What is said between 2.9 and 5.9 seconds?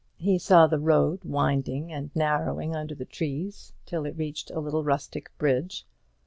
the trees till it reached a little rustic bridge.